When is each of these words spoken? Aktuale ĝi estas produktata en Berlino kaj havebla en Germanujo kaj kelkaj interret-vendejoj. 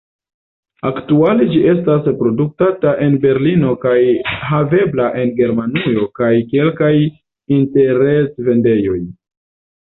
Aktuale 0.89 1.43
ĝi 1.49 1.57
estas 1.73 2.07
produktata 2.21 2.93
en 3.07 3.17
Berlino 3.25 3.73
kaj 3.83 3.97
havebla 4.47 5.11
en 5.25 5.35
Germanujo 5.41 6.07
kaj 6.21 6.31
kelkaj 6.55 6.91
interret-vendejoj. 7.59 8.99